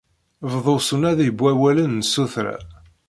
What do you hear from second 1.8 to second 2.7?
n tsura.